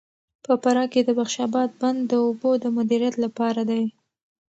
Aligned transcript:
په 0.45 0.53
فراه 0.61 0.87
کې 0.93 1.01
د 1.03 1.09
بخش 1.19 1.35
اباد 1.47 1.69
بند 1.81 1.99
د 2.11 2.13
اوبو 2.25 2.49
د 2.63 2.65
مدیریت 2.77 3.15
لپاره 3.25 3.61
دی. 3.69 3.83